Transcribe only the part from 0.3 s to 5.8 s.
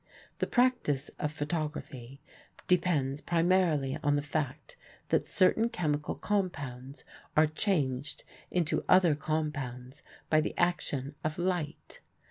The practice of photography depends primarily on the fact that certain